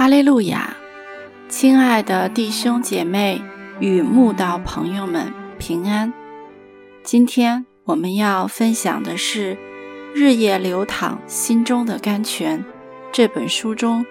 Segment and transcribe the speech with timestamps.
[0.00, 0.78] 哈利路亚，
[1.46, 3.42] 亲爱的弟兄姐妹
[3.80, 6.10] 与慕道朋友们平安。
[7.02, 9.54] 今天我们要分享的是
[10.14, 12.60] 《日夜流淌心中的甘泉》
[13.12, 14.06] 这本书中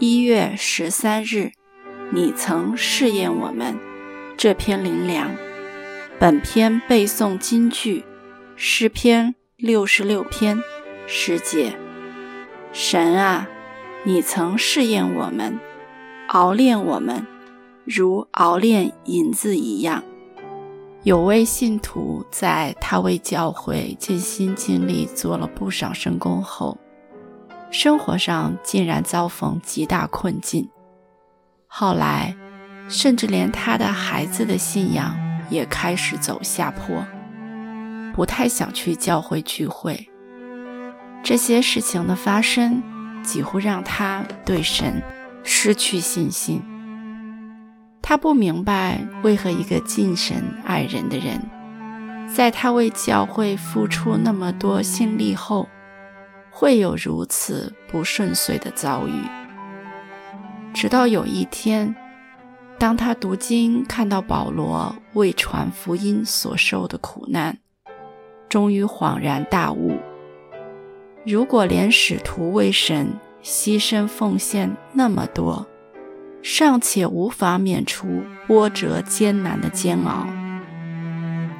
[0.00, 1.52] 一月十三日，
[2.10, 3.78] 你曾试验我们
[4.36, 5.30] 这篇灵粮。
[6.18, 8.04] 本篇背诵金句
[8.56, 10.60] 诗篇六十六篇
[11.06, 11.78] 十节。
[12.72, 13.48] 神啊！
[14.08, 15.60] 你曾试验我们，
[16.28, 17.26] 熬炼我们，
[17.84, 20.02] 如熬炼银子一样。
[21.02, 26.78] 有位信徒在他为教会尽心尽力做了不少圣功后，
[27.70, 30.66] 生活上竟然遭逢极大困境。
[31.66, 32.34] 后来，
[32.88, 35.14] 甚至连他的孩子的信仰
[35.50, 37.04] 也开始走下坡，
[38.14, 40.08] 不太想去教会聚会。
[41.22, 42.82] 这些事情的发生。
[43.22, 45.02] 几乎让他对神
[45.44, 46.62] 失去信心。
[48.00, 51.40] 他不明白为何一个敬神爱人的人，
[52.34, 55.68] 在他为教会付出那么多心力后，
[56.50, 59.12] 会有如此不顺遂的遭遇。
[60.72, 61.94] 直到有一天，
[62.78, 67.58] 当他读经看到保罗为传福音所受的苦难，
[68.48, 69.98] 终于恍然大悟。
[71.26, 75.66] 如果连使徒为神牺牲奉献那么多，
[76.42, 80.26] 尚且无法免除波折艰难的煎熬，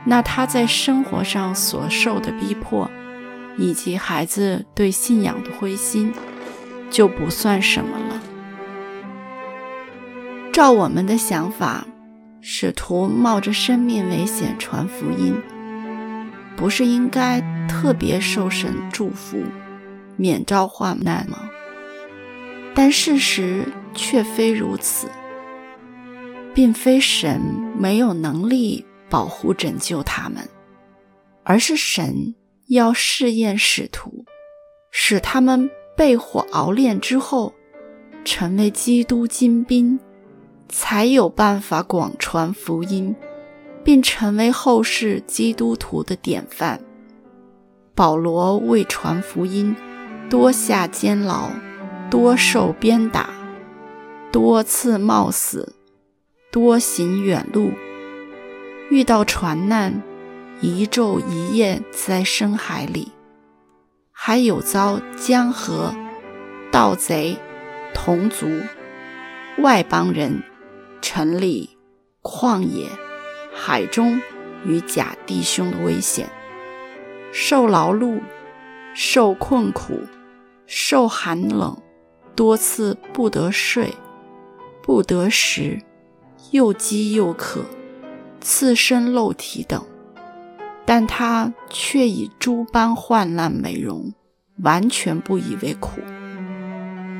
[0.04, 2.90] 那他在生活上所受的逼迫，
[3.58, 6.12] 以及孩子对信仰的灰心，
[6.88, 8.22] 就不算什么了。
[10.52, 11.86] 照我们的想法，
[12.40, 15.36] 使徒冒着生命危险传福音。
[16.56, 19.40] 不是应该特别受神祝福，
[20.16, 21.48] 免遭患难吗？
[22.74, 23.64] 但事实
[23.94, 25.06] 却非如此，
[26.54, 27.40] 并非神
[27.78, 30.48] 没有能力保护拯救他们，
[31.44, 32.34] 而是神
[32.66, 34.24] 要试验使徒，
[34.90, 37.52] 使他们被火熬炼之后，
[38.24, 40.00] 成为基督精兵，
[40.68, 43.14] 才有办法广传福音。
[43.84, 46.78] 并成为后世基督徒的典范。
[47.98, 49.74] 保罗为传福音，
[50.30, 51.50] 多下监牢，
[52.08, 53.28] 多受鞭打，
[54.30, 55.74] 多次冒死，
[56.52, 57.72] 多行远路，
[58.88, 60.00] 遇到船难，
[60.60, 63.10] 一昼一夜在深海里，
[64.12, 65.92] 还有遭江河、
[66.70, 67.36] 盗贼、
[67.92, 68.46] 同族、
[69.58, 70.44] 外邦人、
[71.02, 71.76] 城里、
[72.22, 72.86] 旷野。
[73.52, 74.20] 海中
[74.64, 76.30] 与假弟兄的危险，
[77.32, 78.20] 受劳碌，
[78.94, 80.00] 受困苦，
[80.66, 81.76] 受寒冷，
[82.34, 83.94] 多次不得睡，
[84.82, 85.80] 不得食，
[86.50, 87.60] 又饥又渴，
[88.40, 89.84] 刺身肉体等，
[90.84, 94.12] 但他却以诸般患难美容，
[94.62, 96.00] 完全不以为苦。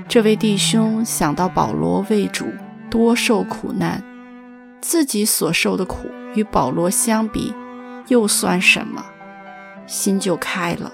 [0.09, 2.47] 这位弟兄想到保罗为主
[2.91, 4.03] 多受苦难。
[4.81, 7.53] 自己所受的苦与保罗相比，
[8.07, 9.05] 又算什么？
[9.89, 10.93] 心就开了。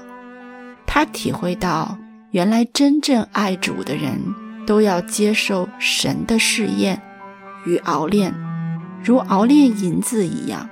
[0.86, 1.98] 他体会到，
[2.30, 4.18] 原来真正爱主的人
[4.66, 7.02] 都要接受神的试验
[7.66, 8.32] 与熬炼，
[9.04, 10.70] 如熬炼银子一样。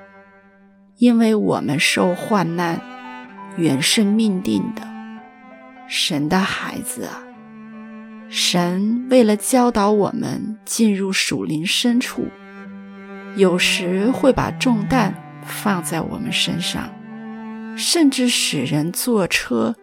[0.99, 2.81] 因为我们受患难，
[3.56, 4.83] 原是命定的。
[5.89, 7.21] 神的孩子啊，
[8.28, 12.28] 神为了教导我们进入属灵深处。
[13.34, 15.12] 有时会把重担
[15.44, 16.89] 放在我们身上，
[17.77, 19.75] 甚至使人坐车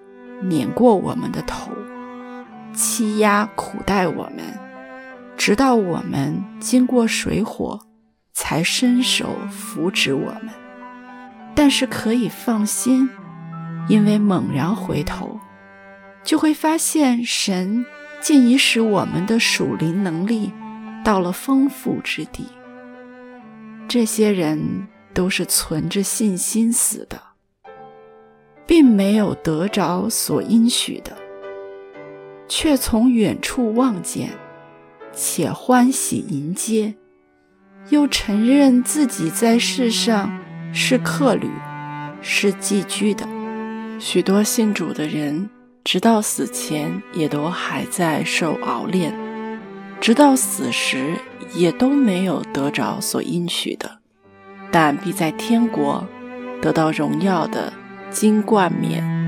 [0.44, 1.72] 碾过我们的头，
[2.73, 4.57] 欺压苦待我们，
[5.35, 7.80] 直到我们经过水火，
[8.33, 10.50] 才伸手扶植我们。
[11.56, 13.09] 但是可以放心，
[13.89, 15.39] 因为猛然回头，
[16.24, 17.86] 就会发现神
[18.21, 20.53] 竟已使我们的属灵能力
[21.03, 22.47] 到了丰富之地。
[23.89, 27.19] 这些人都是存着信心死的，
[28.69, 31.18] 并没有得着所应许的，
[32.48, 34.30] 却从远处望见，
[35.12, 36.94] 且欢喜迎接，
[37.89, 40.39] 又承认自己在世上
[40.71, 41.50] 是客旅，
[42.21, 43.27] 是寄居的。
[44.00, 45.50] 许多信主的人，
[45.83, 49.12] 直到死前也都还在受熬炼，
[50.00, 51.15] 直到死时。
[51.56, 53.98] 也都没有得着所应许的，
[54.72, 56.07] 但必在天国
[56.62, 57.74] 得到荣耀的
[58.11, 59.19] 金冠冕。